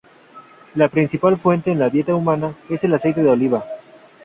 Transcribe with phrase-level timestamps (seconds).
[0.73, 3.63] La principal fuente en la dieta humana es el aceite de oliva.